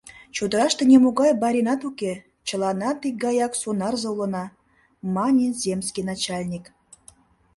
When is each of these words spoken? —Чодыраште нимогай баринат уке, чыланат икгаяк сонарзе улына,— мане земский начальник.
—Чодыраште 0.35 0.83
нимогай 0.91 1.31
баринат 1.41 1.81
уке, 1.89 2.13
чыланат 2.47 2.99
икгаяк 3.09 3.53
сонарзе 3.61 4.07
улына,— 4.13 4.45
мане 5.15 5.47
земский 5.61 6.05
начальник. 6.09 6.65